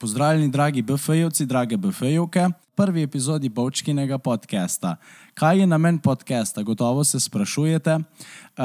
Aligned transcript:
Pozdravljeni, 0.00 0.48
dragi 0.48 0.82
BF-jevci, 0.82 1.44
drage 1.46 1.76
BF-jevke. 1.76 2.50
Prvi 2.74 3.02
epizodi 3.02 3.48
Bovčkinega 3.48 4.18
podcasta. 4.18 4.94
Kaj 5.34 5.58
je 5.60 5.66
namen 5.66 5.98
podcasta? 5.98 6.62
Gotovo 6.62 7.04
se 7.04 7.20
sprašujete. 7.20 7.94
Uh, 7.96 8.64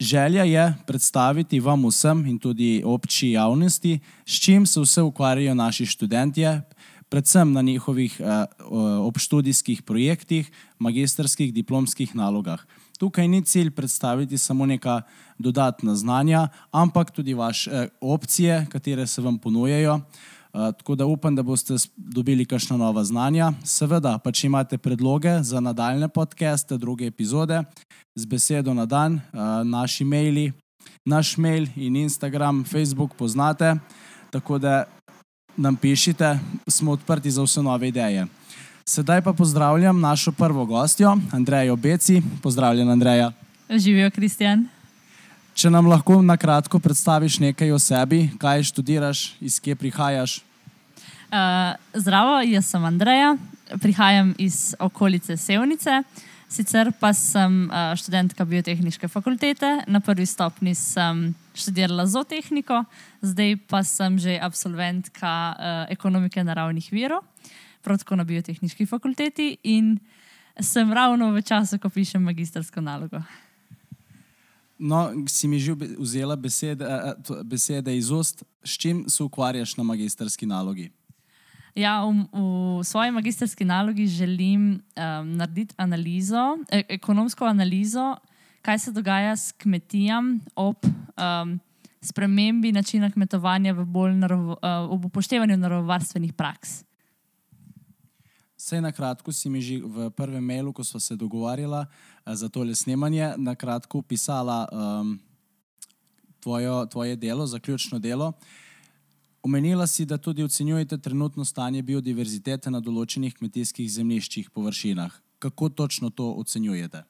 želja 0.00 0.44
je 0.44 0.74
predstaviti 0.86 1.60
vam 1.60 1.86
vsem 1.86 2.26
in 2.26 2.38
tudi 2.38 2.82
obči 2.84 3.30
javnosti, 3.30 4.00
s 4.26 4.40
čim 4.40 4.66
se 4.66 4.80
vse 4.80 5.02
ukvarjajo 5.02 5.54
naši 5.54 5.86
študentje, 5.86 6.62
predvsem 7.08 7.52
na 7.52 7.62
njihovih 7.62 8.20
uh, 8.20 8.26
obštudijskih 9.06 9.82
projektih, 9.82 10.50
magistrskih, 10.78 11.54
diplomskih 11.54 12.16
nalogah. 12.16 12.66
Tukaj 12.98 13.28
ni 13.28 13.44
cilj 13.44 13.70
predstaviti 13.70 14.38
samo 14.38 14.66
neka 14.66 15.02
dodatna 15.38 15.94
znanja, 15.94 16.48
ampak 16.70 17.10
tudi 17.10 17.34
vaše 17.34 17.70
uh, 17.70 17.86
opcije, 18.00 18.66
katere 18.70 19.06
se 19.06 19.22
vam 19.22 19.38
ponujejo. 19.38 20.00
Uh, 20.52 20.72
tako 20.78 20.94
da 20.94 21.06
upam, 21.06 21.34
da 21.36 21.42
boste 21.42 21.74
dobili 21.96 22.44
kakšno 22.44 22.76
nova 22.76 23.04
znanja. 23.04 23.52
Seveda, 23.64 24.18
pa 24.18 24.32
če 24.32 24.46
imate 24.46 24.78
predloge 24.78 25.42
za 25.42 25.60
nadaljne 25.60 26.08
podcaste, 26.08 26.78
druge 26.78 27.06
epizode, 27.06 27.62
z 28.16 28.26
besedo 28.26 28.74
na 28.74 28.86
dan, 28.86 29.20
uh, 29.32 29.40
naši 29.64 30.04
maili, 30.04 30.52
naš 31.04 31.36
mail 31.36 31.66
in 31.76 31.96
Instagram, 31.96 32.64
Facebook 32.64 33.14
poznate. 33.14 33.74
Tako 34.30 34.58
da 34.58 34.84
nam 35.56 35.76
pišite, 35.76 36.38
smo 36.66 36.92
odprti 36.92 37.30
za 37.30 37.42
vse 37.42 37.62
nove 37.62 37.88
ideje. 37.88 38.26
Sedaj 38.88 39.22
pa 39.22 39.32
pozdravljam 39.32 40.00
našo 40.00 40.32
prvo 40.32 40.64
gostjo, 40.66 41.16
Andrejo 41.32 41.76
Beci. 41.76 42.22
Pozdravljen, 42.42 42.90
Andreja. 42.90 43.32
Živijo, 43.70 44.10
Kristjan. 44.10 44.68
Če 45.58 45.72
nam 45.74 45.88
lahko 45.90 46.20
na 46.22 46.36
kratko 46.38 46.78
predstaviš 46.78 47.40
nekaj 47.42 47.72
o 47.74 47.78
sebi, 47.82 48.28
kaj 48.38 48.68
študiraš, 48.68 49.22
iz 49.42 49.56
kje 49.58 49.74
prihajaš? 49.74 50.36
Uh, 51.34 51.74
zdravo, 51.98 52.36
jaz 52.46 52.68
sem 52.70 52.84
Andreja, 52.86 53.32
prihajam 53.82 54.30
iz 54.38 54.76
okolice 54.78 55.34
Sevnice. 55.34 55.96
Sicer 56.46 56.92
pa 57.00 57.10
sem 57.10 57.56
uh, 57.66 57.90
študentka 57.98 58.46
biotehnične 58.46 59.10
fakultete, 59.10 59.72
na 59.90 59.98
prvi 59.98 60.28
stopni 60.30 60.76
sem 60.78 61.34
študirala 61.58 62.06
zootehniko, 62.06 62.84
zdaj 63.26 63.58
pa 63.66 63.82
sem 63.82 64.14
že 64.22 64.38
absolventka 64.38 65.32
uh, 65.34 65.82
ekonomike 65.90 66.46
naravnih 66.46 66.86
virov, 66.94 67.26
prav 67.82 67.98
tako 67.98 68.22
na 68.22 68.28
biotehnički 68.30 68.86
fakulteti 68.86 69.56
in 69.74 69.96
sem 70.62 70.94
ravno 70.94 71.32
v 71.34 71.42
času, 71.42 71.82
ko 71.82 71.90
pišem 71.90 72.22
magistrsko 72.22 72.78
nalogo. 72.78 73.26
No, 74.78 75.10
si 75.26 75.48
mi 75.48 75.58
že 75.58 75.74
vzela 75.98 76.36
besede, 76.36 76.86
besede 77.44 77.96
iz 77.96 78.10
ust, 78.10 78.44
s 78.62 78.78
čim 78.78 79.04
se 79.08 79.22
ukvarjaš 79.22 79.76
na 79.76 79.82
magistrski 79.82 80.46
nalogi? 80.46 80.90
Ja, 81.74 82.02
v, 82.06 82.26
v 82.32 82.84
svoji 82.84 83.10
magistrski 83.10 83.64
nalogi 83.64 84.06
želim 84.06 84.78
um, 84.78 85.36
narediti 85.36 85.74
analizo, 85.76 86.58
e 86.70 86.82
ekonomsko 86.88 87.44
analizo, 87.44 88.16
kaj 88.62 88.78
se 88.78 88.92
dogaja 88.92 89.36
s 89.36 89.52
kmetijami 89.52 90.40
ob 90.54 90.76
um, 90.84 91.58
spremembi 92.02 92.72
načina 92.72 93.10
kmetovanja 93.10 93.72
v, 93.72 93.86
naravo, 94.14 94.58
uh, 94.62 94.90
v 95.00 95.06
upoštevanju 95.06 95.56
naravovarstvenih 95.56 96.32
praks. 96.32 96.82
Vse 98.58 98.80
na 98.80 98.92
kratko 98.92 99.32
si 99.32 99.50
mi 99.50 99.62
že 99.62 99.78
v 99.78 100.10
prvem 100.10 100.42
mailu, 100.44 100.72
ko 100.72 100.84
smo 100.84 101.00
se 101.00 101.16
dogovarjali 101.16 101.78
uh, 101.78 101.86
za 102.34 102.48
tole 102.48 102.74
snemanje, 102.74 103.34
na 103.36 103.54
kratko 103.54 103.98
opisala 103.98 104.68
um, 104.72 105.18
tvojo, 106.40 106.86
tvoje 106.86 107.16
delo, 107.16 107.46
zaključno 107.46 107.98
delo. 107.98 108.32
Omenila 109.42 109.86
si, 109.86 110.04
da 110.06 110.18
tudi 110.18 110.42
ocenjujete 110.42 110.98
trenutno 110.98 111.44
stanje 111.44 111.82
biodiverzitete 111.82 112.70
na 112.70 112.80
določenih 112.80 113.34
kmetijskih 113.34 113.90
zemljiščih, 113.92 114.50
površinah. 114.50 115.14
Kako 115.38 115.68
točno 115.68 116.10
to 116.10 116.32
ocenjujete? 116.32 117.04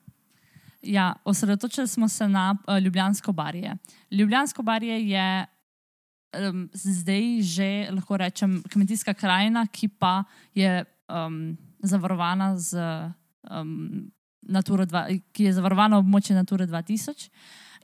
Ja, 0.83 1.15
osredotočili 1.25 1.89
smo 1.89 2.09
se 2.09 2.29
na 2.29 2.57
uh, 2.57 2.79
Ljubljansko 2.79 3.33
barje. 3.33 3.77
Ljubljansko 4.11 4.63
barje 4.63 5.01
je 5.09 5.47
um, 6.51 6.69
zdaj 6.73 7.43
že, 7.43 7.89
lahko 7.91 8.17
rečem, 8.17 8.63
kmetijska 8.71 9.15
krajina, 9.15 9.67
ki 9.67 9.89
pa 9.89 10.25
je 10.55 10.85
um, 11.09 11.57
zavarovana 11.83 12.59
z 12.59 12.79
um, 13.51 14.11
Natura 14.49 14.87
2, 14.87 15.21
ki 15.33 15.49
je 15.49 15.55
zavarovana 15.57 16.01
območje 16.01 16.37
Nature 16.37 16.67
2000 16.67 17.29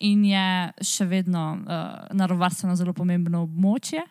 in 0.04 0.24
je 0.26 0.46
še 0.82 1.06
vedno 1.06 1.44
uh, 1.54 1.84
naravovarstveno 2.16 2.74
zelo 2.76 2.92
pomembno 2.92 3.44
območje. 3.46 4.02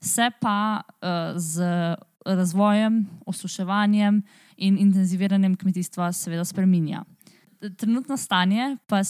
Se 0.00 0.28
pa 0.40 0.82
uh, 0.82 1.38
z 1.40 1.96
razvojem, 2.26 3.00
osuševanjem 3.26 4.20
in 4.60 4.76
intenziviranjem 4.78 5.56
kmetijstva 5.56 6.10
seveda 6.12 6.44
spreminja 6.44 7.04
trenutno 7.76 8.16
stanje 8.16 8.76
pa 8.86 9.04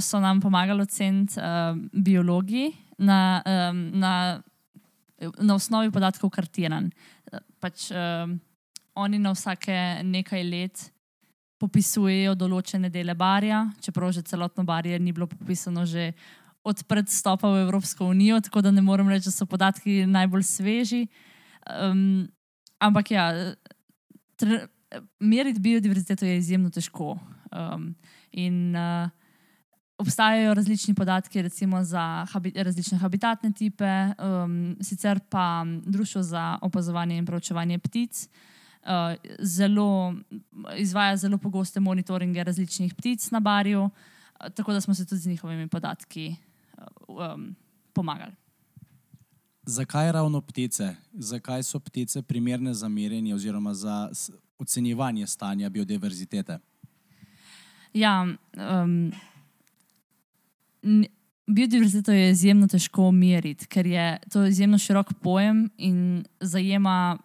so 0.00 0.20
nam 0.20 0.40
pomagali 0.40 0.82
oceniti 0.82 1.34
uh, 1.38 1.76
biologi 1.92 2.72
na, 2.98 3.42
um, 3.70 3.90
na, 3.94 4.42
na 5.38 5.54
osnovi 5.54 5.90
podatkov 5.90 6.30
kartiran. 6.30 6.90
Pač, 7.60 7.90
um, 7.90 8.40
oni 8.94 9.18
na 9.18 9.32
vsake 9.32 10.02
nekaj 10.02 10.44
let 10.44 10.88
popisujejo 11.62 12.34
določene 12.38 12.90
dele 12.90 13.14
barja, 13.14 13.64
čeprav 13.82 14.12
že 14.16 14.26
celotno 14.26 14.64
barje 14.66 14.98
ni 14.98 15.14
bilo 15.14 15.28
popisano 15.30 15.86
že 15.86 16.12
od 16.62 16.82
predstopa 16.86 17.50
v 17.50 17.64
Evropsko 17.66 18.06
unijo, 18.06 18.38
tako 18.40 18.62
da 18.62 18.70
ne 18.70 18.82
morem 18.82 19.08
reči, 19.10 19.30
da 19.30 19.34
so 19.34 19.46
podatki 19.50 20.04
najbolj 20.06 20.44
sveži. 20.46 21.02
Um, 21.66 22.28
ampak 22.78 23.10
ja, 23.10 23.24
meriti 25.18 25.58
biodiverziteto 25.58 26.26
je 26.26 26.38
izjemno 26.38 26.70
težko. 26.70 27.16
Um, 27.50 27.94
in 28.30 28.76
uh, 28.78 29.10
obstajajo 29.98 30.54
različni 30.54 30.94
podatki, 30.94 31.42
recimo 31.42 31.82
za 31.84 32.26
habi 32.32 32.52
različne 32.54 32.98
habitatne 32.98 33.50
type, 33.50 33.90
um, 34.18 34.76
sicer 34.80 35.20
pa 35.30 35.64
Društvo 35.66 36.22
za 36.22 36.58
opazovanje 36.62 37.18
in 37.18 37.26
preučevanje 37.26 37.78
ptic. 37.78 38.28
Uh, 38.82 39.14
zelo, 39.38 40.14
izvaja 40.76 41.16
zelo 41.16 41.38
pogoste 41.38 41.80
monitoringe 41.80 42.44
različnih 42.44 42.94
ptic 42.94 43.30
na 43.30 43.40
barju, 43.40 43.84
uh, 43.84 43.90
tako 44.54 44.72
da 44.72 44.80
smo 44.80 44.94
se 44.94 45.06
tudi 45.06 45.20
z 45.20 45.28
njihovimi 45.28 45.68
podatki 45.68 46.34
uh, 46.78 46.84
um, 47.34 47.54
pomagali. 47.92 48.32
Zakaj 49.66 50.12
ravno 50.12 50.40
ptice? 50.40 50.96
Zakaj 51.12 51.62
so 51.62 51.78
ptice 51.78 52.22
primerne 52.22 52.74
za 52.74 52.88
merjenje 52.88 53.34
oziroma 53.34 53.74
za 53.74 54.10
ocenjevanje 54.58 55.26
stanja 55.26 55.68
biodiverzitete? 55.68 56.58
Ja, 57.94 58.26
um, 58.82 59.12
biodiverziteto 61.46 62.12
je 62.12 62.30
izjemno 62.30 62.68
težko 62.68 63.10
meriti, 63.12 63.66
ker 63.66 63.86
je 63.86 64.18
to 64.32 64.46
izjemno 64.46 64.78
širok 64.78 65.12
pojem 65.22 65.70
in 65.76 66.24
zajema 66.40 67.18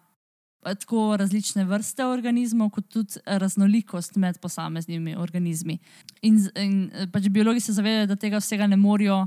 tako 0.74 1.16
različne 1.16 1.64
vrste 1.64 2.06
organizmov, 2.06 2.70
kot 2.70 2.88
tudi 2.92 3.20
raznolikost 3.26 4.16
med 4.16 4.38
posameznimi 4.40 5.16
organizmi. 5.16 5.78
In, 6.22 6.38
in 6.56 6.78
eh, 6.92 7.06
pač 7.12 7.28
biologi 7.30 7.60
se 7.60 7.72
zavedajo, 7.72 8.06
da 8.06 8.16
tega 8.16 8.40
vsega 8.42 8.66
ne 8.66 8.76
morejo 8.76 9.26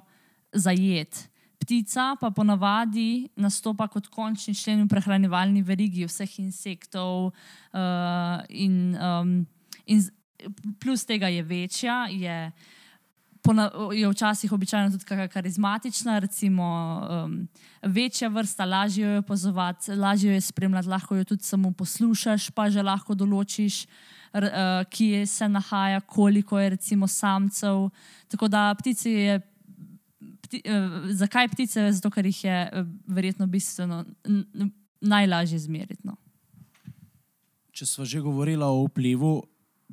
zajeti. 0.53 1.27
Ptica 1.61 2.15
pa 2.17 2.31
ponavadi 2.33 3.29
nastopa 3.37 3.85
kot 3.87 4.07
končni 4.09 4.55
člen 4.57 4.81
v 4.81 4.89
prehranjevalni 4.89 5.61
verigi 5.61 6.07
vseh 6.09 6.39
insektov 6.41 7.27
uh, 7.29 8.41
in, 8.49 8.95
um, 8.97 9.35
in 9.85 10.01
plus 10.81 11.05
tega 11.05 11.29
je 11.29 11.43
večja, 11.45 12.07
je, 12.09 12.37
je 13.93 14.09
včasih 14.09 14.51
običajno 14.51 14.91
tudi 14.91 15.29
karizmatična, 15.29 16.19
recimo 16.19 16.65
um, 17.25 17.47
večja 17.81 18.27
vrsta, 18.29 18.65
lažje 18.65 19.03
jo 19.03 19.09
je 19.09 19.19
opazovati, 19.19 19.91
lažje 19.91 20.29
jo 20.29 20.33
je 20.33 20.41
spremljati, 20.41 20.87
lahko 20.87 21.15
jo 21.15 21.23
tudi 21.23 21.43
samo 21.43 21.71
poslušaš, 21.71 22.49
pa 22.49 22.69
že 22.69 22.83
lahko 22.83 23.15
določiš, 23.15 23.85
r, 24.33 24.43
uh, 24.43 24.51
kje 24.89 25.25
se 25.25 25.49
nahaja, 25.49 25.99
koliko 26.01 26.59
je 26.59 26.69
recimo 26.69 27.07
samcev. 27.07 27.89
Tako 28.27 28.47
da 28.47 28.75
ptice 28.79 29.11
je. 29.11 29.41
Pti, 30.41 30.61
uh, 30.65 31.09
zakaj 31.09 31.47
ptice? 31.47 31.91
Zato, 31.91 32.09
ker 32.09 32.25
jih 32.25 32.43
je 32.43 32.69
uh, 32.73 32.87
verjetno 33.07 33.47
bistveno 33.47 34.05
najlažje 35.01 35.55
izmeriti. 35.55 36.01
No. 36.03 36.15
Če 37.71 37.85
smo 37.85 38.05
že 38.05 38.19
govorili 38.19 38.63
o 38.63 38.85
vplivu 38.85 39.41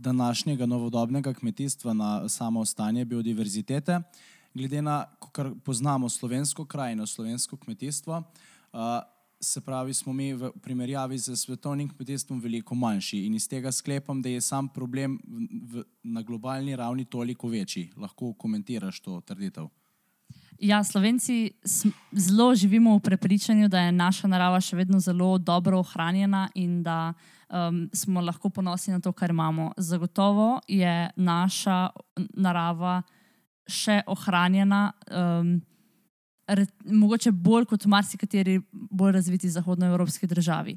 današnjega 0.00 0.66
novodobnega 0.66 1.34
kmetijstva 1.34 1.92
na 1.92 2.28
samo 2.28 2.64
stanje 2.64 3.04
biodiverzitete. 3.04 4.00
Glede 4.54 4.82
na 4.82 5.04
to, 5.04 5.28
kar 5.28 5.50
poznamo 5.64 6.08
slovensko 6.08 6.64
krajino, 6.64 7.06
slovensko 7.06 7.56
kmetijstvo, 7.56 8.22
se 9.40 9.60
pravi, 9.60 9.94
smo 9.94 10.12
mi 10.12 10.32
v 10.34 10.50
primerjavi 10.62 11.18
z 11.18 11.36
svetovnim 11.36 11.88
kmetijstvom 11.88 12.40
veliko 12.40 12.74
manjši 12.74 13.24
in 13.26 13.34
iz 13.34 13.48
tega 13.48 13.72
sklepam, 13.72 14.22
da 14.22 14.28
je 14.28 14.40
sam 14.40 14.68
problem 14.68 15.18
na 16.02 16.22
globalni 16.22 16.76
ravni 16.76 17.04
toliko 17.04 17.48
večji. 17.48 17.90
Lahko 17.96 18.32
komentiraš 18.32 19.00
to 19.00 19.20
trditev. 19.20 19.68
Ja, 20.58 20.84
Slovenci 20.84 21.50
zelo 22.12 22.55
živimo 22.55 22.96
v 22.96 23.00
prepričanju, 23.00 23.69
da 23.69 23.81
je 23.81 23.93
naša 23.93 24.26
narava 24.28 24.58
še 24.60 24.76
vedno 24.76 24.99
zelo 25.00 25.38
dobro 25.38 25.78
ohranjena 25.78 26.49
in 26.55 26.82
da 26.82 27.12
um, 27.49 27.84
smo 27.94 28.20
lahko 28.20 28.50
ponosni 28.50 28.93
na 28.93 29.00
to, 29.00 29.12
kar 29.12 29.31
imamo. 29.31 29.72
Zagotovo 29.76 30.58
je 30.69 31.10
naša 31.16 31.88
narava 32.34 33.02
še 33.70 34.00
ohranjena, 34.06 34.93
um, 35.14 35.60
re, 36.49 36.66
mogoče 36.90 37.31
bolj 37.32 37.69
kot 37.70 37.87
v 37.87 37.94
marsikateri 37.94 38.58
bolj 38.72 39.14
razviti 39.20 39.50
zahodnoevropski 39.55 40.26
državi. 40.26 40.75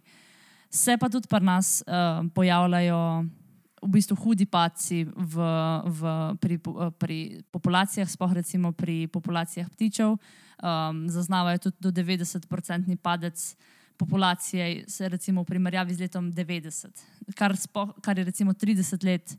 Se 0.69 0.97
pa 0.97 1.09
tudi 1.09 1.27
pri 1.27 1.41
nas 1.41 1.79
um, 1.87 2.29
pojavljajo 2.29 3.01
v 3.81 3.89
bistvu 3.89 4.15
hudi 4.21 4.45
paci 4.45 5.03
v, 5.03 5.35
v, 5.85 6.01
pri, 6.37 6.55
pri 7.01 7.17
populacijah, 7.49 8.09
sploh 8.09 8.33
recimo 8.37 8.71
pri 8.71 9.07
populacijah 9.09 9.69
ptičev. 9.69 10.17
Um, 10.61 11.09
zaznavajo 11.09 11.57
tudi 11.57 11.77
do 11.81 11.89
90-odstotni 11.89 12.95
padec 13.01 13.57
populacije, 13.97 14.85
se 14.89 15.09
recimo 15.09 15.41
v 15.41 15.45
primerjavi 15.45 15.93
z 15.93 16.05
letom 16.05 16.29
90, 16.33 16.89
kar, 17.37 17.57
spoh, 17.57 17.93
kar 18.01 18.17
je 18.17 18.25
recimo 18.25 18.53
30 18.53 19.05
let 19.05 19.33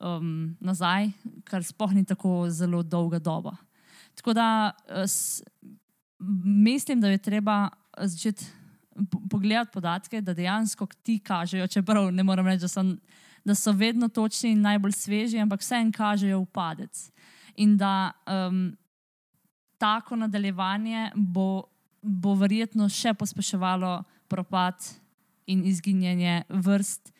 um, 0.00 0.56
nazaj, 0.60 1.12
kar 1.44 1.64
sploh 1.64 1.92
ni 1.92 2.04
tako 2.04 2.48
zelo 2.48 2.82
dolga 2.82 3.18
doba. 3.18 3.56
Tako 4.16 4.32
da 4.32 4.72
s, 5.04 5.42
mislim, 6.44 7.00
da 7.00 7.08
je 7.08 7.18
treba 7.18 7.68
začeti 7.96 8.44
pogledati 9.30 9.70
podatke, 9.72 10.20
da 10.20 10.34
dejansko 10.34 10.86
ti 11.02 11.18
kažejo, 11.18 11.66
čeprav 11.66 12.10
ne 12.12 12.22
morem 12.22 12.46
reči, 12.46 12.64
da 12.64 12.68
sem 12.68 12.96
da 13.48 13.54
so 13.56 13.72
vedno 13.72 14.08
točni 14.08 14.52
in 14.52 14.60
najbolj 14.60 14.92
sveži, 14.92 15.40
ampak 15.40 15.64
vseeno 15.64 15.92
kažejo 15.96 16.42
upadec. 16.44 17.08
In 17.56 17.76
da 17.76 18.12
um, 18.28 18.76
tako 19.78 20.16
nadaljevanje 20.16 21.10
bo, 21.14 21.64
bo 22.02 22.34
verjetno 22.34 22.88
še 22.88 23.14
pospeševalo 23.14 24.02
propad 24.28 24.84
in 25.48 25.64
izginjanje 25.64 26.42
vrst, 26.48 27.12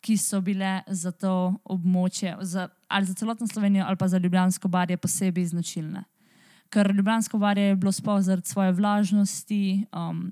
ki 0.00 0.16
so 0.16 0.40
bile 0.40 0.78
za 0.86 1.10
to 1.12 1.58
območje, 1.64 2.36
za, 2.40 2.68
ali 2.88 3.06
za 3.06 3.14
celotno 3.18 3.46
Slovenijo, 3.46 3.84
ali 3.84 3.98
pa 3.98 4.08
za 4.08 4.18
Ljubljansko 4.18 4.68
barje 4.68 4.96
posebej 4.96 5.50
značilne. 5.52 6.04
Ker 6.70 6.94
Ljubljansko 6.94 7.38
barje 7.38 7.72
je 7.72 7.76
bilo 7.76 7.92
sploh 7.92 8.20
zaradi 8.22 8.48
svoje 8.48 8.72
vlažnosti 8.72 9.84
um, 9.92 10.30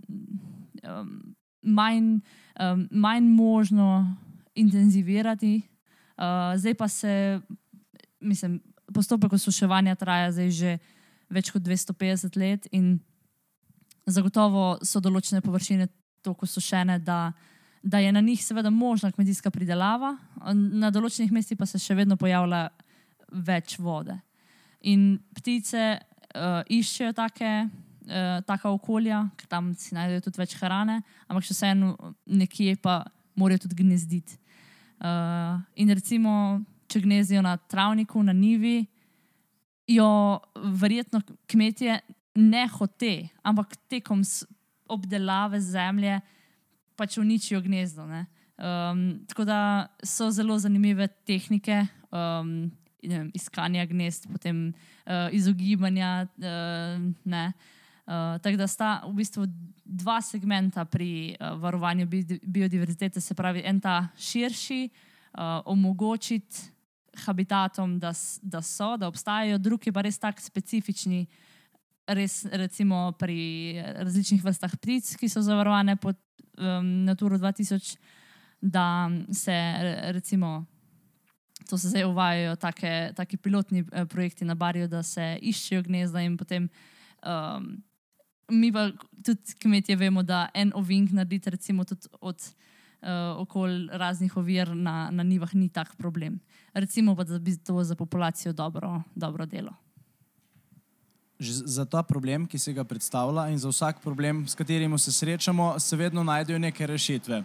um, 0.87 1.11
manj, 1.63 2.21
um, 2.61 2.89
manj 2.91 3.29
možno 3.35 4.17
intenzivirati. 4.57 5.61
Uh, 6.17 6.57
zdaj 6.57 6.75
pa 6.75 6.89
se, 6.89 7.41
mislim, 8.21 8.61
postopek 8.95 9.33
osuševanja 9.33 9.95
traja 9.95 10.33
zdaj 10.33 10.51
že 10.51 10.79
več 11.29 11.51
kot 11.51 11.63
250 11.63 12.39
let 12.39 12.69
in 12.73 12.97
zagotovo 14.07 14.77
so 14.87 15.03
določene 15.03 15.43
površine 15.43 15.89
tako 16.27 16.47
osušene, 16.47 16.99
da, 16.99 17.33
da 17.83 17.99
je 18.03 18.13
na 18.13 18.21
njih 18.21 18.43
seveda 18.43 18.71
možna 18.71 19.13
kmetijska 19.13 19.51
pridelava, 19.55 20.17
na 20.55 20.91
določenih 20.95 21.33
mestih 21.35 21.59
pa 21.59 21.67
se 21.67 21.79
še 21.83 21.95
vedno 21.99 22.17
pojavlja 22.19 22.69
več 23.47 23.77
vode. 23.83 24.17
In 24.87 25.17
ptice 25.39 25.83
uh, 25.97 26.63
iščejo 26.71 27.15
take, 27.17 27.53
uh, 27.67 28.41
taka 28.47 28.71
okolja, 28.75 29.25
ker 29.39 29.51
tam 29.51 29.73
si 29.79 29.95
najdejo 29.99 30.27
tudi 30.29 30.43
več 30.43 30.57
hrane, 30.61 31.01
ampak 31.27 31.47
še 31.47 31.57
vseeno 31.57 31.95
nekje 32.27 32.77
pa 32.83 33.01
morajo 33.39 33.67
tudi 33.67 33.83
gnezditi. 33.83 34.39
Uh, 35.01 35.61
in 35.77 35.91
recimo, 35.93 36.61
če 36.89 37.03
gnezdijo 37.05 37.43
na 37.45 37.57
travniku, 37.57 38.23
na 38.23 38.33
nivi, 38.33 38.87
jo 39.87 40.09
verjetno 40.81 41.21
kmetje 41.47 41.99
ne 42.37 42.65
hote, 42.69 43.29
ampak 43.45 43.77
tekom 43.91 44.23
obdelave 44.89 45.61
zemlje 45.61 46.21
pač 46.97 47.19
uničijo 47.19 47.61
gnezdo. 47.61 48.07
Um, 48.07 49.21
tako 49.29 49.45
da 49.45 49.61
so 50.05 50.31
zelo 50.31 50.57
zanimive 50.59 51.09
tehnike 51.29 51.83
um, 52.11 52.71
vem, 53.03 53.31
iskanja 53.35 53.85
gnezd, 53.87 54.31
potem 54.33 54.69
uh, 54.71 55.29
izogibanja. 55.33 56.27
Uh, 56.41 57.51
Uh, 58.07 58.39
tako 58.39 58.57
da 58.57 58.67
sta 58.71 59.03
v 59.03 59.17
bistvu 59.19 59.49
dva 59.85 60.21
segmenta 60.23 60.85
pri 60.85 61.35
uh, 61.35 61.59
varovanju 61.59 62.07
bi 62.07 62.21
biodiverzitete, 62.43 63.21
se 63.21 63.35
pravi, 63.35 63.63
en 63.67 63.81
ta 63.81 64.09
širši, 64.15 64.89
uh, 65.35 65.43
omogočiti 65.67 66.77
habitatom, 67.25 67.99
da, 67.99 68.13
da 68.43 68.63
so, 68.63 68.97
da 68.97 69.09
obstajajo, 69.09 69.59
drugi 69.59 69.93
pa 69.93 70.05
res 70.07 70.19
tako 70.19 70.45
specifični, 70.45 71.25
res 72.07 72.45
recimo 72.53 73.11
pri 73.19 73.83
različnih 73.97 74.45
vrstah 74.45 74.77
ptic, 74.79 75.17
ki 75.19 75.29
so 75.29 75.43
zavarovane 75.43 75.97
pod 75.97 76.15
um, 76.59 77.05
Naturo 77.05 77.39
2000, 77.39 77.97
da 78.61 79.11
se 79.33 79.57
recimo. 80.15 80.65
To 81.67 81.79
se 81.79 81.89
zdaj 81.89 82.05
uvajajo 82.05 82.57
taki 83.17 83.37
pilotni 83.37 83.83
projekti 84.09 84.45
na 84.45 84.55
Barju, 84.55 84.87
da 84.89 85.03
se 85.03 85.39
iščejo 85.43 85.83
gnezda 85.83 86.23
in 86.23 86.37
potem 86.39 86.69
um, 87.27 87.73
mi 88.49 88.73
pa 88.73 88.91
tudi 89.25 89.55
kmetje 89.59 89.97
vemo, 89.97 90.23
da 90.23 90.49
en 90.55 90.73
ovink 90.75 91.11
narediti, 91.11 91.51
recimo 91.51 91.85
tudi 91.85 92.09
od 92.21 92.55
uh, 93.03 93.09
okol 93.41 93.89
raznih 93.93 94.37
ovir 94.37 94.75
na, 94.77 95.11
na 95.11 95.23
nivah, 95.23 95.55
ni 95.55 95.69
tak 95.69 95.97
problem. 95.97 96.41
Recimo 96.75 97.17
pa, 97.17 97.25
da 97.25 97.39
bi 97.39 97.57
to 97.57 97.85
za 97.85 97.95
populacijo 97.95 98.53
dobro, 98.53 99.03
dobro 99.15 99.47
delo. 99.47 99.75
Za 101.39 101.85
ta 101.85 102.03
problem, 102.03 102.47
ki 102.47 102.59
se 102.59 102.73
ga 102.73 102.85
predstavlja, 102.85 103.49
in 103.53 103.59
za 103.59 103.69
vsak 103.69 104.01
problem, 104.01 104.47
s 104.49 104.55
katerim 104.55 104.99
se 104.99 105.13
srečamo, 105.13 105.79
se 105.79 105.97
vedno 105.97 106.25
najdejo 106.25 106.59
neke 106.59 106.87
rešitve. 106.87 107.43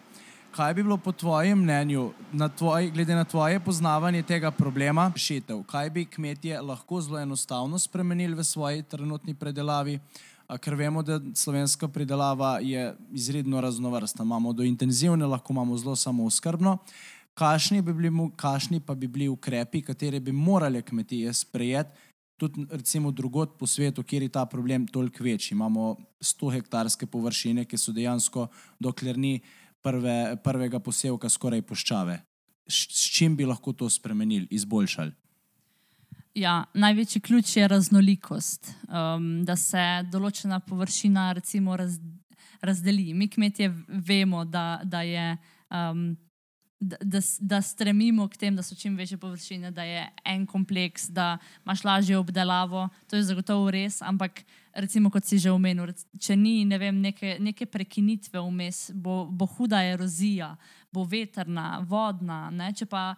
Kaj 0.51 0.73
bi 0.73 0.83
bilo 0.83 0.97
po 0.97 1.11
tvojem 1.11 1.59
mnenju, 1.59 2.11
na 2.31 2.49
tvoj, 2.49 2.89
glede 2.91 3.15
na 3.15 3.23
tvoje 3.23 3.59
poznavanje 3.59 4.23
tega 4.23 4.51
problema, 4.51 5.11
rešitev? 5.15 5.63
Kaj 5.63 5.89
bi 5.89 6.05
kmetje 6.05 6.61
lahko 6.61 7.01
zelo 7.01 7.19
enostavno 7.19 7.79
spremenili 7.79 8.35
v 8.35 8.43
svoji 8.43 8.83
trenutni 8.83 9.33
predelavi? 9.33 9.95
Uh, 9.95 10.30
ker 10.57 10.75
vemo, 10.75 11.03
da 11.03 11.19
slovenska 11.35 11.87
pridelava 11.87 12.59
je 12.59 12.95
izredno 13.11 13.61
raznovrstna. 13.61 14.25
Imamo 14.25 14.53
do 14.53 14.63
intenzivne, 14.63 15.25
lahko 15.25 15.53
imamo 15.53 15.77
zelo 15.77 15.95
samo 15.95 16.29
skrbno. 16.29 16.77
Kašni, 17.33 17.81
bi 17.81 17.93
kašni 18.35 18.79
pa 18.79 18.95
bi 18.95 19.07
bili 19.07 19.27
ukrepi, 19.27 19.81
katere 19.81 20.19
bi 20.19 20.31
morale 20.31 20.81
kmetije 20.81 21.33
sprejeti, 21.33 21.89
tudi 22.37 22.65
recimo 22.71 23.11
drugot 23.11 23.57
po 23.59 23.67
svetu, 23.67 24.03
kjer 24.03 24.23
je 24.23 24.29
ta 24.29 24.45
problem 24.45 24.87
toliko 24.87 25.23
večji. 25.23 25.55
Imamo 25.55 25.95
100 26.21 26.51
hektarske 26.53 27.05
površine, 27.05 27.65
ki 27.65 27.77
so 27.77 27.93
dejansko, 27.93 28.47
dokler 28.79 29.17
ni 29.17 29.39
prve, 29.81 30.37
prvega 30.43 30.79
posevka, 30.79 31.29
skoraj 31.29 31.61
poščave. 31.61 32.17
S 32.67 33.11
čim 33.13 33.35
bi 33.37 33.45
lahko 33.45 33.73
to 33.73 33.89
spremenili, 33.89 34.47
izboljšali? 34.49 35.11
Ja, 36.35 36.63
največji 36.73 37.21
ključ 37.21 37.55
je 37.57 37.67
raznolikost, 37.67 38.71
um, 38.87 39.43
da 39.43 39.57
se 39.59 39.81
določena 40.11 40.61
površina 40.63 41.33
recimo, 41.35 41.75
raz, 41.75 41.97
razdeli. 42.63 43.09
Mi 43.13 43.27
kmetje 43.27 43.67
vemo, 44.07 44.45
da, 44.47 44.79
da, 44.87 45.01
je, 45.03 45.25
um, 45.67 46.05
da, 46.79 47.01
da, 47.03 47.19
da 47.39 47.59
stremimo 47.61 48.29
k 48.31 48.39
temu, 48.45 48.61
da 48.61 48.63
so 48.63 48.77
čim 48.79 48.95
večje 48.95 49.19
površine, 49.19 49.73
da 49.75 49.83
je 49.83 50.05
en 50.31 50.45
kompleks, 50.47 51.09
da 51.11 51.33
imaš 51.65 51.83
lažjo 51.83 52.23
obdelavo. 52.23 52.87
To 53.11 53.19
je 53.19 53.27
zagotovo 53.27 53.67
res, 53.75 53.99
ampak 54.01 54.45
recimo, 54.71 55.11
kot 55.11 55.27
si 55.27 55.35
že 55.35 55.51
omenil, 55.51 55.91
če 56.15 56.39
ni 56.39 56.61
ne 56.63 56.79
vem, 56.79 57.03
neke, 57.03 57.35
neke 57.43 57.67
prekinitve 57.67 58.39
vmes, 58.39 58.85
bo, 58.95 59.25
bo 59.27 59.49
huda 59.57 59.83
erozija, 59.83 60.53
bo 60.95 61.03
veterna, 61.03 61.83
vodna. 61.83 62.45
Ne? 62.55 62.71
Če 62.71 62.87
pa 62.87 63.09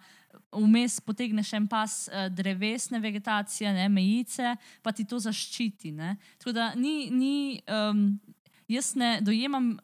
vmes 0.52 1.00
potegneš 1.00 1.52
en 1.58 1.66
pas 1.70 1.96
uh, 2.08 2.26
drevesne 2.32 3.00
vegetacije, 3.00 3.72
ne, 3.72 3.88
mejice, 3.88 4.56
pa 4.82 4.92
ti 4.92 5.06
to 5.08 5.18
zaščiti. 5.18 5.92
Ne. 5.92 6.16
Tako 6.38 6.54
da 6.56 6.72
ni, 6.74 7.10
ni 7.10 7.60
um, 7.68 8.06
jaz 8.68 8.94
ne 8.98 9.18
dojemam 9.24 9.74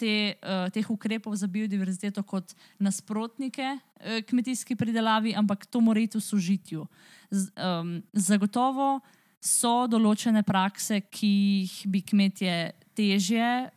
te, 0.00 0.36
uh, 0.40 0.68
teh 0.72 0.90
ukrepov 0.90 1.36
za 1.36 1.46
biodiverziteto 1.46 2.22
kot 2.22 2.54
nasprotnike 2.78 3.76
uh, 3.76 4.20
kmetijski 4.28 4.76
pridelavi, 4.76 5.34
ampak 5.36 5.66
to 5.66 5.80
mora 5.84 6.00
iti 6.00 6.18
v 6.18 6.24
sožitju. 6.24 6.86
Z, 7.30 7.52
um, 7.60 7.98
zagotovo 8.12 8.98
so 9.40 9.86
določene 9.88 10.42
prakse, 10.44 11.00
ki 11.08 11.32
jih 11.64 11.76
bi 11.88 12.02
kmetje 12.04 12.56
težje 12.96 13.70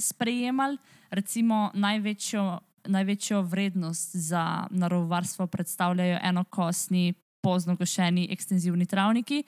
sprejemali, 0.00 0.78
recimo 1.14 1.68
največjo 1.74 2.44
največjo 2.86 3.42
vrednost 3.42 4.16
za 4.16 4.66
naravovarstvo 4.70 5.46
predstavljajo 5.46 6.18
enokosni, 6.22 7.14
poznogošeni, 7.42 8.28
ekstenzivni 8.30 8.86
travniki. 8.86 9.44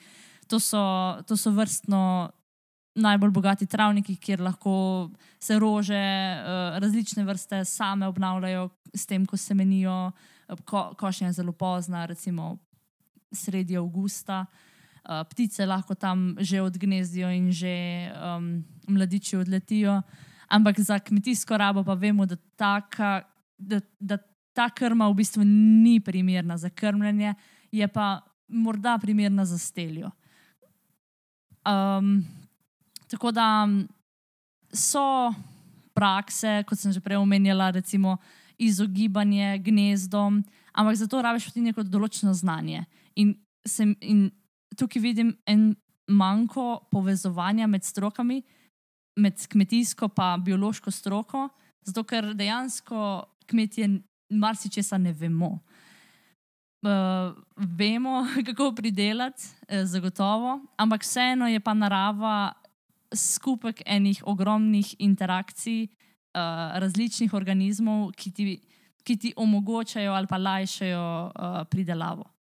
To 0.47 0.61
so, 0.61 0.83
to 1.27 1.37
so 1.37 1.51
vrstno 1.51 2.31
najbolj 2.97 3.31
bogati 3.31 3.67
travniki, 3.67 4.17
kjer 4.17 4.41
lahko 4.41 5.11
se 5.41 5.59
rože, 5.59 5.95
eh, 5.95 6.79
različne 6.81 7.25
vrste 7.25 7.65
same 7.65 8.07
obnavljajo 8.07 8.69
s 8.95 9.07
tem, 9.07 9.27
ko 9.27 9.37
se 9.37 9.55
menijo. 9.55 10.13
Ko, 10.65 10.95
košnja 10.95 11.27
je 11.27 11.33
zelo 11.33 11.53
pozna, 11.53 12.07
recimo 12.07 12.59
sredi 13.33 13.77
avgusta. 13.77 14.47
uh, 15.09 15.27
ptice 15.31 15.67
lahko 15.67 15.95
tam 15.95 16.37
že 16.41 16.63
odgnezdijo 16.63 17.31
in 17.31 17.53
že 17.53 18.11
um, 18.11 18.65
mladiči 18.89 19.37
odletijo. 19.37 20.03
Ampak 20.49 20.81
za 20.81 20.99
kmetijsko 20.99 21.57
rabo 21.57 21.85
pa 21.85 21.95
vemo, 21.95 22.27
da, 22.27 22.37
taka, 22.57 23.23
da, 23.59 23.81
da 24.01 24.19
ta 24.55 24.71
krma 24.71 25.09
v 25.11 25.15
bistvu 25.15 25.45
ni 25.45 26.01
primerna 26.01 26.57
za 26.57 26.71
krmljenje, 26.71 27.35
je 27.73 27.89
pa 27.89 28.21
morda 28.49 28.99
primerna 28.99 29.45
za 29.45 29.59
steljo. 29.59 30.11
Um, 31.67 32.25
tako 33.11 33.33
da 33.33 33.69
so 34.73 35.33
prakse, 35.95 36.63
kot 36.69 36.79
sem 36.79 36.93
že 36.93 37.01
prej 37.01 37.17
omenjala, 37.17 37.71
recimo 37.71 38.17
izogibanje 38.59 39.59
gnezdom, 39.65 40.45
ampak 40.73 40.97
za 40.97 41.07
to 41.07 41.23
rabiš 41.23 41.51
tudi 41.51 41.67
neko 41.69 41.83
določeno 41.83 42.33
znanje. 42.35 42.85
In, 43.17 43.35
sem, 43.69 43.93
in 44.01 44.31
tukaj 44.77 45.03
vidim 45.03 45.35
en 45.49 45.75
manjko 46.07 46.87
povezovanja 46.93 47.67
med 47.67 47.85
strokami, 47.85 48.43
med 49.17 49.47
kmetijsko 49.49 50.11
in 50.19 50.45
biološko 50.45 50.91
stroko, 50.91 51.49
zato 51.83 52.05
ker 52.05 52.35
dejansko 52.35 53.25
kmetje 53.47 53.89
marsikaj 54.31 54.99
ne 54.99 55.13
vemo. 55.13 55.59
Uh, 56.87 57.35
vemo, 57.57 58.27
kako 58.47 58.73
pridelati, 58.75 59.43
eh, 59.69 59.85
zagotovo, 59.85 60.61
ampak 60.77 61.03
vseeno 61.03 61.49
je 61.49 61.61
pa 61.61 61.75
narava 61.75 62.53
skupek 63.15 63.83
enih 63.87 64.23
ogromnih 64.27 64.95
interakcij 64.99 65.87
uh, 65.87 66.79
različnih 66.79 67.35
organizmov, 67.35 68.13
ki 68.13 68.31
ti, 68.31 68.61
ki 69.03 69.17
ti 69.17 69.33
omogočajo 69.37 70.13
ali 70.13 70.27
pa 70.27 70.39
lajšajo 70.39 71.27
uh, 71.27 71.65
pridelavo. 71.71 72.36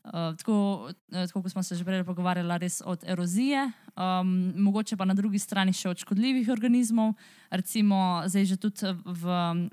Uh, 0.00 0.32
tako, 0.36 0.88
tako 1.12 1.42
kot 1.42 1.52
smo 1.52 1.62
se 1.62 1.76
že 1.76 1.84
prej 1.84 2.04
pogovarjali, 2.08 2.56
res 2.58 2.80
od 2.80 3.04
erozije, 3.04 3.66
um, 3.96 4.30
mogoče 4.56 4.96
pa 4.96 5.04
na 5.04 5.14
drugi 5.14 5.38
strani 5.38 5.74
še 5.76 5.90
od 5.92 6.00
škodljivih 6.00 6.48
organizmov. 6.48 7.12
Recimo, 7.50 8.22
zdaj 8.24 8.44
že 8.48 8.56
tudi 8.56 8.94
v 9.04 9.24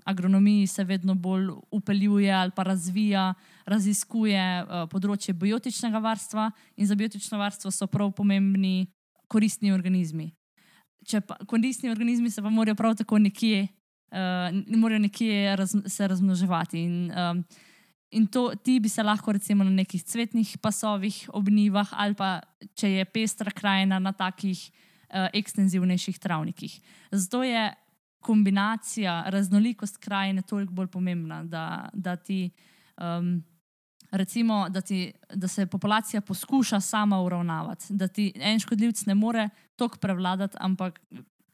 agronomiji 0.04 0.68
se 0.68 0.84
vedno 0.84 1.16
bolj 1.16 1.54
upeljuje 1.72 2.34
ali 2.34 2.52
pa 2.52 2.68
razvija, 2.68 3.34
raziskuje 3.66 4.44
uh, 4.64 4.84
področje 4.92 5.32
biotičnega 5.34 6.04
varstva, 6.04 6.52
in 6.76 6.88
za 6.88 6.96
biotično 7.00 7.40
varstvo 7.40 7.72
so 7.72 7.88
prav 7.88 8.12
pomembni 8.12 8.92
koristni 9.32 9.72
organizmi 9.72 10.34
pa, 11.28 11.38
koristni 11.46 11.90
organizmi 11.90 12.30
se 12.30 12.42
pa 12.42 12.50
morajo 12.50 12.76
prav 12.76 12.96
tako 12.96 13.18
nekje, 13.18 13.68
uh, 14.12 14.78
morajo 14.78 15.00
nekje 15.00 15.56
raz, 15.56 15.76
se 15.86 16.08
razmnoževati. 16.08 16.84
In, 16.84 17.12
um, 17.12 17.44
in 18.12 18.28
to, 18.28 18.56
ti 18.64 18.80
bi 18.80 18.90
se 18.90 19.04
lahko 19.04 19.32
recimo 19.32 19.64
na 19.64 19.70
nekih 19.70 20.04
cvetnih 20.04 20.58
pasovih, 20.62 21.30
obnivah 21.34 21.90
ali 21.92 22.16
pa 22.16 22.40
če 22.76 22.92
je 22.92 23.06
pestra 23.06 23.52
krajina 23.52 24.00
na 24.00 24.14
takih 24.16 24.62
uh, 24.70 25.28
ekstenzivnejših 25.34 26.20
travnikih. 26.20 26.80
Zato 27.12 27.44
je 27.44 27.74
kombinacija, 28.20 29.24
raznolikost 29.28 29.98
krajine 29.98 30.42
toliko 30.42 30.74
bolj 30.74 30.88
pomembna, 30.88 31.44
da, 31.44 31.90
da 31.94 32.16
ti. 32.16 32.50
Um, 32.98 33.44
recimo, 34.12 34.70
da, 34.70 34.82
ti, 34.82 35.14
da 35.34 35.48
se 35.48 35.66
populacija 35.66 36.22
poskuša 36.22 36.80
sama 36.80 37.22
uravnavati, 37.22 37.86
da 37.90 38.08
ti 38.08 38.32
en 38.36 38.60
škodljivc 38.60 39.06
ne 39.06 39.16
more 39.16 39.50
toliko 39.76 39.98
prevladati, 39.98 40.58
ampak 40.60 41.02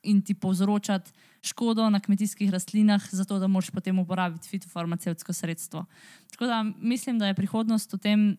in 0.04 0.22
ti 0.22 0.34
povzročati 0.34 1.12
škodo 1.42 1.90
na 1.90 2.00
kmetijskih 2.00 2.52
rastlinah, 2.52 3.04
zato 3.12 3.40
da 3.40 3.48
moš 3.48 3.70
potem 3.72 4.00
uporabiti 4.00 4.48
fitofarmacevtsko 4.48 5.34
sredstvo. 5.34 5.86
Tako 6.32 6.46
da 6.46 6.64
mislim, 6.78 7.20
da 7.20 7.28
je 7.28 7.34
prihodnost 7.34 7.94
v 7.94 7.98
tem 7.98 8.38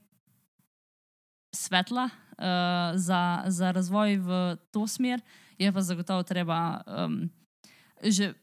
svetla 1.55 2.05
uh, 2.05 2.99
za, 2.99 3.45
za 3.47 3.71
razvoj 3.71 4.17
v 4.17 4.57
to 4.71 4.87
smer, 4.87 5.21
je 5.59 5.73
pa 5.73 5.81
zagotovo 5.81 6.23
treba 6.23 6.83
um, 6.87 7.31
že 8.03 8.35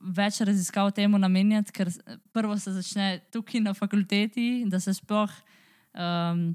več 0.00 0.40
raziskav 0.40 0.92
temu 0.96 1.18
namenjati, 1.18 1.72
ker 1.72 1.90
prvo 2.32 2.56
se 2.58 2.72
začne 2.72 3.20
tukaj 3.32 3.60
na 3.60 3.74
fakulteti, 3.74 4.64
da 4.70 4.80
se 4.80 4.94
sploh 4.96 5.32
um, 5.92 6.54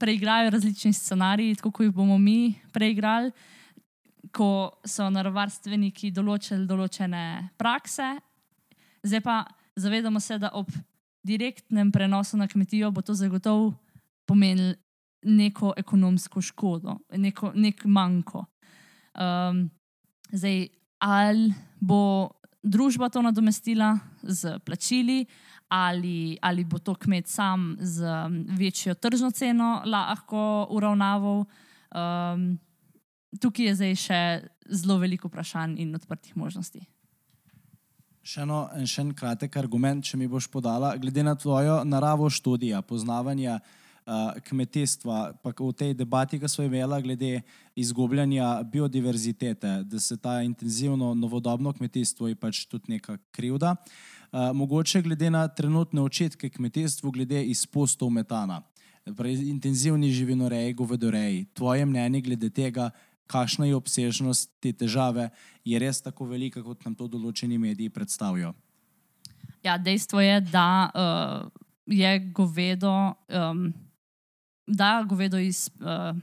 preigrajo 0.00 0.50
različni 0.50 0.92
scenariji, 0.92 1.56
tako 1.56 1.72
kot 1.72 1.88
jih 1.88 1.94
bomo 1.94 2.18
mi 2.18 2.58
preigrali, 2.72 3.32
ko 4.32 4.80
so 4.86 5.08
naravovarstveniki 5.10 6.10
določili 6.14 6.66
določene 6.66 7.50
prakse. 7.58 8.16
Zdaj 9.02 9.22
pa 9.24 9.42
zavedamo 9.78 10.20
se, 10.20 10.38
da 10.38 10.50
ob 10.58 10.70
direktnem 11.26 11.92
prenosu 11.92 12.38
na 12.38 12.48
kmetijo 12.48 12.90
bo 12.94 13.02
to 13.02 13.14
zagotovo 13.14 13.74
pomenilo 14.26 14.76
neko 15.22 15.72
ekonomsko 15.76 16.40
škodo, 16.40 16.98
neko, 17.18 17.50
nek 17.54 17.82
manjko. 17.84 18.44
Um, 19.18 19.64
zdaj, 20.30 20.68
ali 21.02 21.50
bo 21.80 22.30
družba 22.62 23.08
to 23.10 23.22
nadomestila 23.22 23.96
z 24.22 24.58
plačili, 24.64 25.24
ali, 25.68 26.38
ali 26.42 26.64
bo 26.64 26.78
to 26.78 26.94
kmet 26.94 27.26
sam 27.26 27.76
z 27.80 28.06
večjo 28.58 28.94
tržno 28.94 29.30
ceno 29.30 29.82
lahko 29.84 30.68
uravnaval. 30.70 31.44
Um, 31.90 32.58
tukaj 33.36 33.66
je 33.66 33.74
zdaj 33.74 33.98
še 34.00 34.20
zelo 34.68 34.98
veliko 34.98 35.28
vprašanj 35.28 35.76
in 35.82 35.92
odprtih 35.94 36.36
možnosti. 36.36 36.84
Še, 38.28 38.42
eno, 38.44 38.66
še 38.84 39.02
en 39.06 39.12
kratek 39.16 39.56
argument, 39.56 40.04
če 40.04 40.18
mi 40.20 40.28
boš 40.28 40.50
podala, 40.52 40.92
glede 41.00 41.24
na 41.24 41.32
tvojo 41.38 41.80
naravo 41.88 42.28
študija, 42.28 42.82
poznavanja 42.84 43.56
uh, 43.56 44.36
kmetijstva, 44.44 45.38
pa 45.40 45.52
v 45.56 45.70
tej 45.72 45.94
debati, 45.96 46.40
ki 46.40 46.50
smo 46.50 46.66
imeli 46.68 46.98
glede 47.06 47.30
izgubljanja 47.72 48.62
biodiverzitete, 48.68 49.72
da 49.88 50.00
se 50.00 50.18
ta 50.20 50.42
intenzivno 50.44 51.14
novodobno 51.14 51.72
kmetijstvo 51.72 52.28
je 52.28 52.36
pač 52.36 52.66
tudi 52.68 52.98
neka 52.98 53.16
krivda. 53.32 53.76
Uh, 54.28 54.52
mogoče 54.52 55.02
glede 55.08 55.30
na 55.32 55.46
trenutne 55.48 56.04
očitke 56.04 56.50
kmetijstvu, 56.52 57.10
glede 57.16 57.40
izpustov 57.48 58.12
metana, 58.12 58.60
intenzivni 59.40 60.12
živinoreji, 60.12 60.74
govedoreji, 60.74 61.46
tvoje 61.56 61.86
mnenje 61.86 62.20
glede 62.20 62.50
tega, 62.50 62.90
kakšna 63.28 63.68
je 63.68 63.76
obsežnost 63.76 64.50
te 64.60 64.72
težave, 64.72 65.28
je 65.64 65.78
res 65.78 66.00
tako 66.02 66.26
velika, 66.32 66.62
kot 66.64 66.84
nam 66.84 66.96
to 66.96 67.08
določeni 67.08 67.58
mediji 67.60 67.92
predstavijo. 67.92 68.54
Ja, 69.62 69.76
dejstvo 69.76 70.22
je, 70.22 70.40
da 70.48 70.68
uh, 70.88 71.50
je 71.86 72.16
govedo. 72.32 72.94
Um, 73.28 73.68
da 74.68 75.02
govedo 75.08 75.38
iz, 75.38 75.70
uh, 75.80 76.16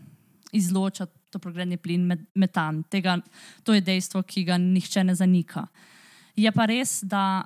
izloča 0.52 1.08
toplogredni 1.34 1.78
plin 1.78 2.06
med, 2.06 2.26
metan. 2.36 2.84
Tega, 2.90 3.18
to 3.64 3.74
je 3.74 3.82
dejstvo, 3.82 4.22
ki 4.24 4.46
ga 4.46 4.58
nihče 4.62 5.04
ne 5.04 5.16
zanika. 5.16 5.66
Je 6.38 6.52
pa 6.52 6.68
res, 6.70 7.00
da 7.04 7.46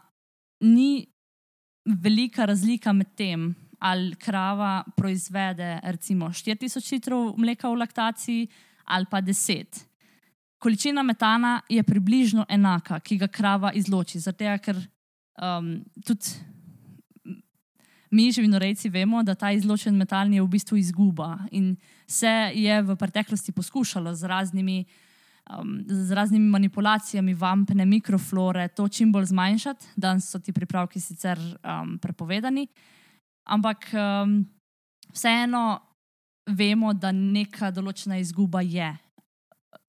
ni 0.66 1.08
velika 1.86 2.46
razlika 2.46 2.94
med 2.94 3.14
tem, 3.18 3.54
ali 3.80 4.16
krava 4.20 4.84
proizvede 4.98 5.80
recimo 5.84 6.28
4000 6.36 6.92
litrov 6.94 7.38
mleka 7.40 7.70
v 7.70 7.80
laktaciji 7.80 8.50
ali 8.90 9.06
pa 9.10 9.22
10. 9.22 9.86
Količina 10.60 11.04
metana 11.04 11.62
je 11.70 11.84
približno 11.84 12.46
enaka, 12.50 13.00
ki 13.00 13.18
ga 13.18 13.28
krava 13.28 13.72
izloči, 13.74 14.20
zato 14.20 14.58
ker 14.64 14.82
um, 15.40 15.78
tudi 16.06 16.36
mi, 18.12 18.32
živinorejci, 18.32 18.90
vemo, 18.90 19.24
da 19.24 19.36
ta 19.36 19.52
izločen 19.52 19.96
metal 19.98 20.34
je 20.34 20.42
v 20.42 20.48
bistvu 20.48 20.78
izguba 20.78 21.38
in 21.52 21.76
se 22.08 22.52
je 22.56 22.82
v 22.82 22.96
preteklosti 22.96 23.52
poskušalo 23.52 24.16
z 24.16 24.24
raznimi, 24.24 24.86
um, 25.50 25.84
z 25.88 26.12
raznimi 26.12 26.50
manipulacijami 26.50 27.34
vampne 27.34 27.86
mikroflore 27.86 28.68
to 28.68 28.88
čim 28.88 29.12
bolj 29.12 29.30
zmanjšati. 29.30 29.94
Danes 29.96 30.30
so 30.30 30.40
ti 30.40 30.54
pripravki 30.54 31.00
sicer 31.00 31.38
um, 31.40 31.98
prepovedani, 32.02 32.68
ampak 33.46 33.92
um, 33.94 34.42
vseeno 35.14 35.89
vemo, 36.56 36.94
da 36.94 37.12
neka 37.12 37.72
določena 37.72 38.20
izguba 38.20 38.62
je. 38.66 38.90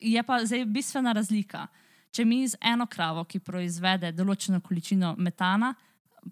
Je 0.01 0.23
pa 0.23 0.41
zdaj 0.45 0.65
bistvena 0.69 1.13
razlika. 1.17 1.67
Če 2.11 2.25
mi 2.27 2.43
z 2.49 2.59
eno 2.61 2.87
kravo, 2.91 3.25
ki 3.25 3.43
proizvede 3.45 4.11
določeno 4.17 4.61
količino 4.65 5.15
metana, 5.19 5.75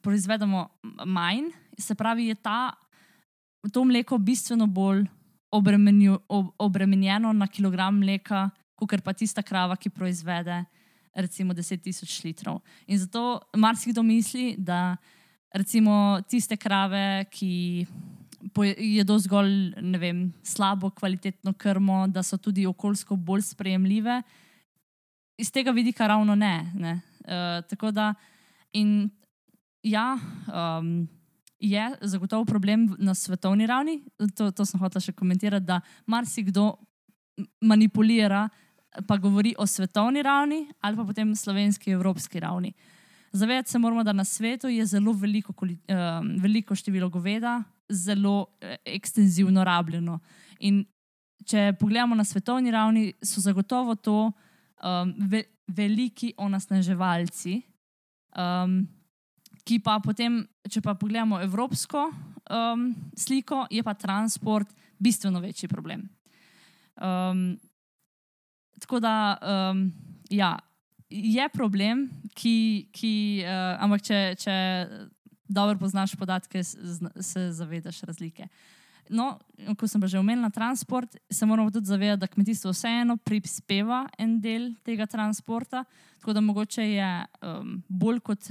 proizvedemo 0.03 0.65
manj, 1.07 1.53
se 1.79 1.95
pravi, 1.95 2.29
je 2.33 2.39
ta, 2.43 2.73
to 3.73 3.85
mleko 3.87 4.19
bistveno 4.19 4.67
bolj 4.67 5.05
obremenju, 5.55 6.19
ob, 6.29 6.51
obremenjeno 6.59 7.33
na 7.33 7.47
kilogram 7.47 8.01
mleka, 8.03 8.49
kot 8.79 9.01
pa 9.05 9.15
tista 9.15 9.43
krava, 9.43 9.77
ki 9.77 9.91
proizvede 9.91 10.65
recimo 11.19 11.55
10.000 11.55 12.25
litrov. 12.25 12.61
In 12.87 12.99
zato 12.99 13.41
marsikdo 13.57 14.03
misli, 14.03 14.55
da 14.59 14.97
recimo 15.55 16.21
tiste 16.29 16.57
krave, 16.57 17.25
ki 17.31 17.87
jedo 18.79 19.19
zgolj 19.19 19.75
vem, 19.99 20.33
slabo, 20.43 20.91
kvalitetno 20.91 21.53
krmo, 21.53 22.07
da 22.07 22.23
so 22.23 22.37
tudi 22.37 22.67
okoljsko 22.67 23.17
bolj 23.17 23.43
sprejemljive. 23.43 24.23
Iz 25.39 25.53
tega 25.53 25.71
vidika 25.71 26.07
ravno 26.07 26.35
ne. 26.35 26.73
ne. 26.75 27.01
Uh, 27.21 27.65
tako 27.69 27.91
da, 27.91 28.15
in 28.73 29.11
ja, 29.83 30.19
um, 30.49 31.09
je 31.59 31.91
zagotovo 32.01 32.45
problem 32.45 32.97
na 32.99 33.15
svetovni 33.15 33.67
ravni. 33.67 34.03
To, 34.37 34.51
to 34.51 34.65
sem 34.65 34.81
hotel 34.81 35.03
še 35.03 35.13
komentirati, 35.13 35.67
da 35.67 35.81
marsikdo 36.07 36.73
manipulira, 37.61 38.49
pa 39.07 39.17
govori 39.17 39.55
o 39.59 39.67
svetovni 39.67 40.23
ravni 40.23 40.65
ali 40.81 40.97
pa 40.97 41.05
potem 41.05 41.35
slovenski, 41.37 41.91
evropski 41.91 42.41
ravni. 42.41 42.73
Zavedati 43.33 43.71
se 43.71 43.79
moramo, 43.79 44.03
da 44.05 44.13
na 44.13 44.25
svetu 44.25 44.69
je 44.69 44.87
zelo 44.87 45.13
veliko, 45.13 45.53
veliko 46.41 46.75
število 46.75 47.09
goveda, 47.09 47.63
zelo 47.89 48.47
eh, 48.61 48.77
ekstenzivno 48.85 49.65
rabljeno. 49.65 50.19
In 50.61 50.85
če 51.49 51.73
pogledamo 51.81 52.15
na 52.15 52.25
svetovni 52.25 52.71
ravni, 52.71 53.13
so 53.25 53.41
zagotovo 53.41 53.95
to 53.95 54.19
um, 54.29 55.15
ve, 55.31 55.45
veliki 55.69 56.33
onasnaževalci, 56.37 57.61
um, 58.37 58.81
ki 59.65 59.79
pa 59.85 59.99
potem, 60.05 60.43
če 60.69 60.83
pa 60.85 60.95
pogledamo 60.97 61.41
evropsko 61.45 62.09
um, 62.09 62.89
sliko, 63.17 63.67
je 63.71 63.83
pa 63.85 63.95
transport 63.95 64.71
bistveno 64.99 65.41
večji 65.41 65.69
problem. 65.69 66.09
Um, 67.01 67.59
tako 68.81 69.01
da, 69.01 69.39
um, 69.71 69.87
ja, 70.31 70.57
je 71.09 71.49
problem, 71.53 72.09
ki, 72.37 72.89
ki 72.93 73.15
uh, 73.45 73.77
ampak 73.85 74.05
če, 74.05 74.21
če 74.39 74.55
dobro 75.49 75.79
poznaš 75.79 76.15
podatke, 76.17 76.65
se 76.65 77.53
zavedaš 77.53 78.01
razlike. 78.01 78.49
No, 79.09 79.39
ko 79.81 79.89
sem 79.89 80.01
že 80.05 80.21
omenila 80.21 80.51
transport, 80.53 81.17
se 81.31 81.47
moramo 81.47 81.71
tudi 81.71 81.89
zavedati, 81.89 82.21
da 82.21 82.27
kmetijstvo 82.27 82.73
vseeno 82.73 83.17
prispeva 83.17 84.07
en 84.19 84.41
del 84.41 84.75
tega 84.85 85.07
transporta. 85.07 85.85
Tako 86.21 86.33
da 86.33 86.41
mogoče 86.41 86.85
je 86.85 87.25
um, 87.43 87.83
bolj 87.89 88.21
kot, 88.21 88.51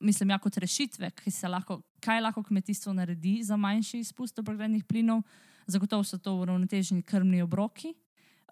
mislim, 0.00 0.30
ja, 0.30 0.38
kot 0.38 0.56
rešitve, 0.56 1.10
lahko, 1.48 1.80
kaj 2.00 2.20
lahko 2.20 2.42
kmetijstvo 2.42 2.92
naredi 2.92 3.40
za 3.42 3.56
manjši 3.56 3.98
izpust 3.98 4.36
toplogrednih 4.36 4.84
plinov. 4.84 5.22
Zagotovo 5.66 6.04
so 6.04 6.18
to 6.18 6.34
uravnoteženi 6.36 7.02
krmni 7.02 7.40
obroki, 7.42 7.94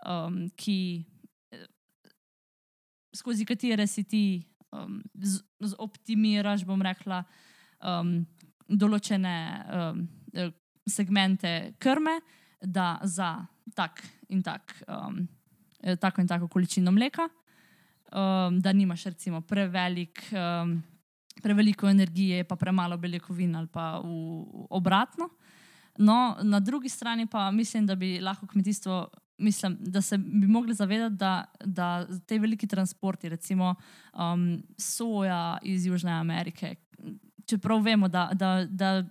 um, 0.07 0.49
ki, 0.57 1.05
eh, 1.53 1.67
skozi 3.13 3.45
katere 3.45 3.87
si 3.87 4.05
ti 4.05 4.25
um, 4.73 5.03
z, 5.15 5.43
z 5.61 5.77
optimiraš, 5.79 6.65
bom 6.65 6.83
rekla, 6.83 7.25
um, 7.83 8.27
določene. 8.69 9.37
Um, 9.73 10.09
segmente 10.87 11.75
krme, 11.79 12.21
da 12.61 13.01
za 13.03 13.47
tak 13.75 14.03
in 14.29 14.43
tak, 14.43 14.75
um, 14.89 15.29
eh, 15.81 15.97
tako 15.97 16.21
in 16.21 16.29
tako 16.29 16.49
količino 16.49 16.91
mleka, 16.91 17.29
um, 18.13 18.61
da 18.61 18.73
nimaš 18.73 19.05
recimo 19.05 19.41
prevelik, 19.41 20.23
um, 20.33 20.83
preveliko 21.43 21.89
energije, 21.89 22.45
pa 22.45 22.57
premalo 22.57 22.97
beljakovin 22.97 23.57
ali 23.57 23.67
pa 23.67 23.99
v, 23.99 24.07
v 24.07 24.67
obratno. 24.71 25.29
No, 25.99 26.37
na 26.43 26.61
drugi 26.61 26.89
strani 26.89 27.27
pa 27.27 27.51
mislim, 27.51 27.87
da 27.87 27.95
bi 27.95 28.21
lahko 28.21 28.47
kmetijstvo, 28.47 29.09
mislim, 29.39 29.77
da 29.81 30.01
se 30.01 30.19
bi 30.19 30.47
mogli 30.47 30.75
zavedati, 30.75 31.17
da, 31.17 31.45
da 31.65 32.07
te 32.27 32.39
veliki 32.39 32.67
transporti, 32.67 33.29
recimo 33.29 33.75
um, 34.15 34.63
soja 34.79 35.59
iz 35.63 35.87
Južne 35.87 36.13
Amerike, 36.13 36.75
čeprav 37.53 37.85
vemo, 37.85 38.09
da, 38.09 38.29
da, 38.35 38.65
da 38.69 39.05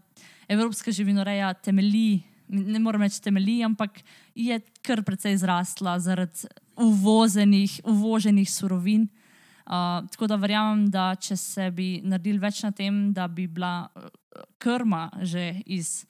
evropska 0.51 0.91
živinoreja 0.91 1.53
temelji, 1.53 2.21
ne 2.48 2.79
morem 2.79 3.05
reči 3.05 3.21
temelji, 3.24 3.62
ampak 3.63 4.01
je 4.36 4.60
kar 4.83 5.03
precej 5.07 5.38
zrasla 5.38 5.98
zaradi 6.00 6.50
uvozenih, 6.75 7.79
uvoženih 7.86 8.51
surovin. 8.51 9.07
Uh, 9.71 10.03
tako 10.12 10.27
da 10.27 10.36
verjamem, 10.36 10.88
da 10.91 11.12
če 11.15 11.38
se 11.38 11.69
bi 11.71 12.01
naredili 12.03 12.41
več 12.41 12.63
na 12.65 12.71
tem, 12.75 13.12
da 13.13 13.27
bi 13.31 13.45
bila 13.48 13.86
uh, 13.88 14.10
krma 14.60 15.05
že 15.21 15.62
iz 15.65 16.01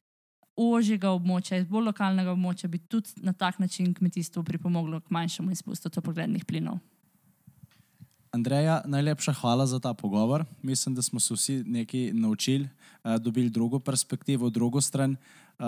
ožjega 0.57 1.11
območja, 1.11 1.59
iz 1.59 1.67
bolj 1.69 1.91
lokalnega 1.91 2.33
območja, 2.33 2.69
bi 2.71 2.79
tudi 2.79 3.21
na 3.25 3.33
tak 3.33 3.59
način 3.59 3.93
kmetijstvo 3.93 4.43
pripomoglo 4.43 5.01
k 5.01 5.13
manjšemu 5.13 5.51
izpustu 5.51 5.89
toplogrednih 5.89 6.45
plinov. 6.45 6.79
Andreja, 8.31 8.81
najlepša 8.85 9.33
hvala 9.33 9.65
za 9.67 9.79
ta 9.79 9.93
pogovor. 9.93 10.45
Mislim, 10.61 10.95
da 10.95 11.01
smo 11.01 11.19
se 11.19 11.33
vsi 11.33 11.63
nekaj 11.67 12.13
naučili, 12.13 12.69
uh, 13.03 13.15
dobili 13.15 13.49
drugo 13.49 13.79
perspektivo, 13.79 14.49
drugo 14.49 14.81
stran 14.81 15.15
uh, 15.59 15.65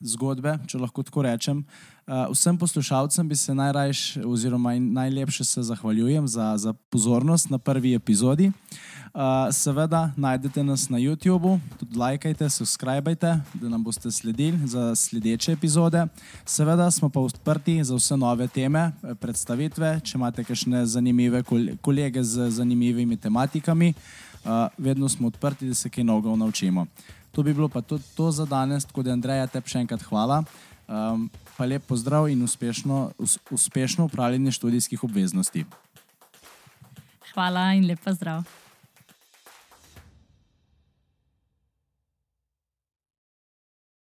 zgodbe, 0.00 0.58
če 0.66 0.78
lahko 0.78 1.02
tako 1.02 1.22
rečem. 1.22 1.58
Uh, 2.06 2.32
vsem 2.32 2.58
poslušalcem 2.58 3.28
bi 3.28 3.36
se 3.36 3.54
najrajš, 3.54 4.16
oziroma 4.24 4.78
najlepše 4.78 5.44
se 5.44 5.62
zahvaljujem 5.62 6.28
za, 6.28 6.54
za 6.56 6.72
pozornost 6.72 7.50
na 7.50 7.58
prvi 7.58 7.94
epizodi. 7.94 8.52
Uh, 9.10 9.50
seveda 9.50 10.12
najdete 10.16 10.62
nas 10.62 10.84
na 10.88 10.98
YouTubu, 10.98 11.58
tudi 11.78 11.98
лаjkajte, 11.98 12.46
subskrbajte, 12.50 13.40
da 13.54 13.68
nam 13.68 13.82
boste 13.82 14.10
sledili 14.10 14.66
za 14.66 14.94
sledeče 14.94 15.52
epizode. 15.52 16.06
Seveda 16.46 16.90
smo 16.90 17.08
pa 17.08 17.20
odprti 17.20 17.84
za 17.84 17.94
vse 17.94 18.16
nove 18.16 18.46
teme, 18.48 18.92
predstavitve. 19.20 20.00
Če 20.04 20.14
imate 20.18 20.44
kakšne 20.44 20.84
zanimive 20.86 21.42
kolege 21.82 22.22
z 22.22 22.50
zanimivimi 22.50 23.16
tematikami, 23.16 23.94
vedno 24.78 25.08
smo 25.08 25.26
odprti, 25.28 25.66
da 25.66 25.74
se 25.74 25.90
kaj 25.90 26.04
novega 26.04 26.36
naučimo. 26.36 26.86
To 27.32 27.42
bi 27.42 27.54
bilo 27.54 27.68
pa 27.68 27.80
tudi 27.80 28.04
to 28.14 28.30
za 28.30 28.46
danes, 28.46 28.84
tako 28.84 29.02
da 29.02 29.12
Andreja, 29.12 29.46
te 29.46 29.62
še 29.66 29.82
enkrat 29.82 30.06
hvala. 30.06 30.44
Um, 30.86 31.26
pa 31.56 31.66
lep 31.66 31.82
pozdrav 31.86 32.28
in 32.30 32.42
uspešno, 32.42 33.10
uspešno 33.50 34.06
upravljanje 34.06 34.52
študijskih 34.52 35.04
obveznosti. 35.04 35.66
Hvala 37.34 37.72
in 37.74 37.86
lep 37.90 38.02
pozdrav. 38.06 38.59